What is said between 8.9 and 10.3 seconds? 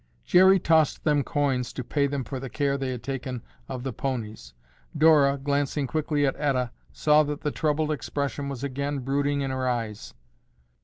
brooding in her eyes.